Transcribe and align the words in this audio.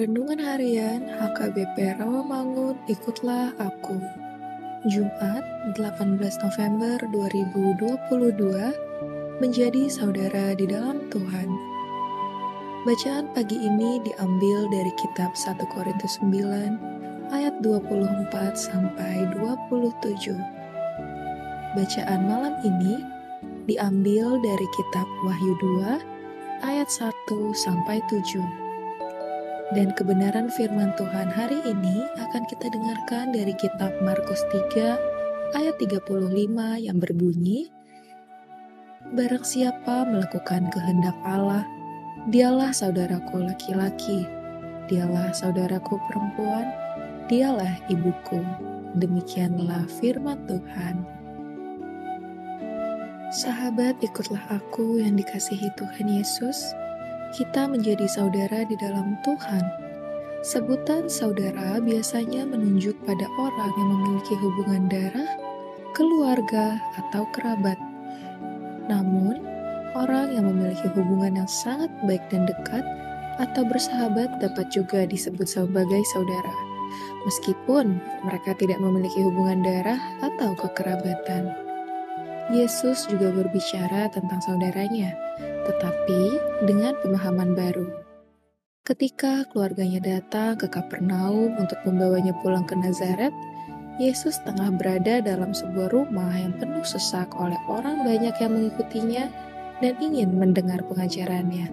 Renungan 0.00 0.40
Harian 0.40 1.12
HKBP 1.12 2.00
Rawamangun 2.00 2.72
Ikutlah 2.88 3.52
Aku. 3.60 4.00
Jumat 4.88 5.44
18 5.76 6.16
November 6.40 6.96
2022 7.12 9.44
Menjadi 9.44 9.92
saudara 9.92 10.56
di 10.56 10.72
dalam 10.72 11.04
Tuhan. 11.12 11.52
Bacaan 12.88 13.28
pagi 13.36 13.60
ini 13.60 14.00
diambil 14.00 14.72
dari 14.72 14.88
kitab 14.96 15.36
1 15.36 15.68
Korintus 15.68 16.16
9 16.24 16.80
ayat 17.36 17.60
24 17.60 18.00
sampai 18.56 19.28
27 19.36 20.32
Bacaan 21.76 22.20
malam 22.24 22.56
ini 22.64 23.04
diambil 23.68 24.40
dari 24.40 24.66
kitab 24.80 25.04
Wahyu 25.28 25.52
2 25.84 26.64
ayat 26.64 26.88
1 26.88 27.12
sampai 27.52 28.00
7 28.08 28.69
dan 29.70 29.94
kebenaran 29.94 30.50
firman 30.50 30.90
Tuhan 30.98 31.30
hari 31.30 31.62
ini 31.62 32.02
akan 32.18 32.42
kita 32.50 32.66
dengarkan 32.74 33.30
dari 33.30 33.54
kitab 33.54 33.94
Markus 34.02 34.42
3 34.50 35.54
ayat 35.54 35.76
35 35.78 36.10
yang 36.82 36.98
berbunyi 36.98 37.70
Barang 39.10 39.42
siapa 39.42 40.06
melakukan 40.06 40.70
kehendak 40.70 41.16
Allah, 41.26 41.66
dialah 42.30 42.70
saudaraku 42.70 43.42
laki-laki, 43.42 44.22
dialah 44.86 45.34
saudaraku 45.34 45.98
perempuan, 46.06 46.70
dialah 47.26 47.74
ibuku. 47.90 48.38
Demikianlah 49.02 49.88
firman 49.98 50.38
Tuhan. 50.46 51.02
Sahabat, 53.34 53.98
ikutlah 53.98 54.42
aku 54.52 55.02
yang 55.02 55.18
dikasihi 55.18 55.74
Tuhan 55.74 56.06
Yesus 56.06 56.74
kita 57.30 57.70
menjadi 57.70 58.10
saudara 58.10 58.66
di 58.66 58.74
dalam 58.74 59.14
Tuhan. 59.22 59.62
Sebutan 60.42 61.06
saudara 61.06 61.78
biasanya 61.78 62.42
menunjuk 62.42 62.96
pada 63.06 63.28
orang 63.38 63.70
yang 63.76 63.88
memiliki 63.94 64.34
hubungan 64.40 64.90
darah, 64.90 65.30
keluarga, 65.94 66.80
atau 66.98 67.22
kerabat. 67.30 67.78
Namun, 68.90 69.38
orang 69.94 70.34
yang 70.34 70.50
memiliki 70.50 70.90
hubungan 70.90 71.38
yang 71.38 71.50
sangat 71.50 71.92
baik 72.02 72.24
dan 72.34 72.50
dekat 72.50 72.82
atau 73.38 73.62
bersahabat 73.62 74.42
dapat 74.42 74.66
juga 74.74 75.06
disebut 75.06 75.46
sebagai 75.46 76.02
saudara, 76.10 76.56
meskipun 77.28 78.02
mereka 78.26 78.58
tidak 78.58 78.82
memiliki 78.82 79.22
hubungan 79.22 79.62
darah 79.62 80.00
atau 80.18 80.56
kekerabatan. 80.58 81.52
Yesus 82.50 83.06
juga 83.06 83.30
berbicara 83.30 84.10
tentang 84.10 84.42
saudaranya, 84.42 85.14
tetapi 85.70 86.22
dengan 86.66 86.98
pemahaman 86.98 87.54
baru. 87.54 87.86
Ketika 88.82 89.46
keluarganya 89.54 90.02
datang 90.02 90.58
ke 90.58 90.66
Kapernaum 90.66 91.54
untuk 91.54 91.78
membawanya 91.86 92.34
pulang 92.42 92.66
ke 92.66 92.74
Nazaret, 92.74 93.30
Yesus 94.02 94.42
tengah 94.42 94.74
berada 94.74 95.22
dalam 95.22 95.54
sebuah 95.54 95.94
rumah 95.94 96.32
yang 96.34 96.56
penuh 96.58 96.82
sesak 96.82 97.30
oleh 97.38 97.60
orang 97.70 98.02
banyak 98.02 98.34
yang 98.42 98.50
mengikutinya 98.50 99.30
dan 99.78 99.94
ingin 100.02 100.34
mendengar 100.34 100.82
pengajarannya. 100.90 101.70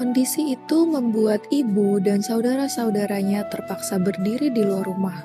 Kondisi 0.00 0.56
itu 0.56 0.88
membuat 0.88 1.44
ibu 1.52 2.00
dan 2.00 2.24
saudara-saudaranya 2.24 3.52
terpaksa 3.52 4.00
berdiri 4.00 4.48
di 4.48 4.64
luar 4.64 4.88
rumah. 4.88 5.20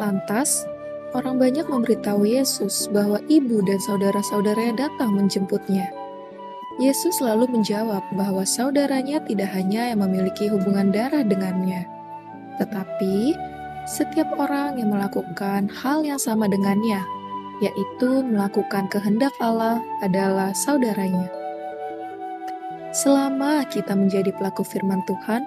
Lantas, 0.00 0.64
orang 1.12 1.36
banyak 1.36 1.64
memberitahu 1.68 2.24
Yesus 2.24 2.88
bahwa 2.92 3.20
ibu 3.28 3.60
dan 3.64 3.78
saudara-saudaranya 3.80 4.88
datang 4.88 5.16
menjemputnya. 5.16 5.88
Yesus 6.80 7.20
lalu 7.20 7.48
menjawab 7.52 8.00
bahwa 8.16 8.48
saudaranya 8.48 9.20
tidak 9.28 9.52
hanya 9.52 9.92
yang 9.92 10.00
memiliki 10.00 10.48
hubungan 10.48 10.88
darah 10.88 11.20
dengannya, 11.20 11.84
tetapi 12.56 13.36
setiap 13.84 14.32
orang 14.40 14.80
yang 14.80 14.88
melakukan 14.88 15.68
hal 15.68 16.00
yang 16.00 16.16
sama 16.16 16.48
dengannya, 16.48 17.04
yaitu 17.60 18.24
melakukan 18.24 18.88
kehendak 18.88 19.34
Allah, 19.42 19.84
adalah 20.00 20.56
saudaranya. 20.56 21.28
Selama 22.92 23.64
kita 23.68 23.92
menjadi 23.92 24.32
pelaku 24.36 24.64
firman 24.64 25.04
Tuhan, 25.04 25.44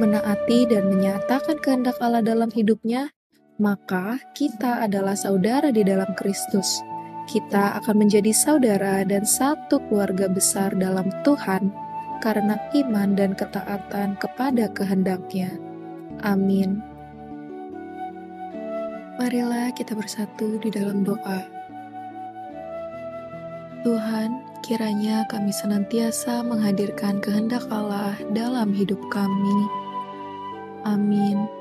menaati 0.00 0.68
dan 0.68 0.92
menyatakan 0.92 1.56
kehendak 1.60 1.96
Allah 2.04 2.20
dalam 2.20 2.52
hidupnya, 2.52 3.12
maka 3.60 4.16
kita 4.32 4.80
adalah 4.80 5.12
saudara 5.12 5.68
di 5.68 5.84
dalam 5.84 6.08
Kristus. 6.16 6.80
Kita 7.28 7.76
akan 7.78 8.08
menjadi 8.08 8.32
saudara 8.32 9.04
dan 9.04 9.28
satu 9.28 9.78
keluarga 9.86 10.26
besar 10.26 10.72
dalam 10.74 11.12
Tuhan 11.22 11.68
karena 12.24 12.56
iman 12.72 13.12
dan 13.14 13.36
ketaatan 13.36 14.16
kepada 14.16 14.72
kehendaknya. 14.72 15.52
Amin. 16.24 16.80
Marilah 19.20 19.68
kita 19.76 19.92
bersatu 19.92 20.56
di 20.64 20.72
dalam 20.72 21.04
doa. 21.04 21.44
Tuhan, 23.84 24.40
kiranya 24.64 25.28
kami 25.28 25.52
senantiasa 25.52 26.40
menghadirkan 26.44 27.20
kehendak 27.20 27.64
Allah 27.68 28.16
dalam 28.32 28.72
hidup 28.72 29.00
kami. 29.12 29.60
Amin. 30.88 31.59